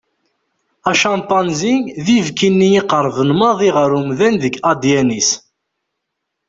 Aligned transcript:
Acampanzi 0.91 1.73
d 2.05 2.07
ibki-nni 2.17 2.69
iqerben 2.79 3.29
maḍi 3.39 3.69
ɣer 3.77 3.89
umdan 3.99 4.35
deg 4.43 4.53
adn-is. 4.71 5.29